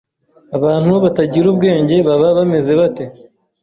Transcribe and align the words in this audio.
abantu 0.57 0.91
batagira 1.03 1.45
ubwenge 1.51 1.95
baba 2.07 2.27
bameze 2.37 2.71
bate 2.79 3.03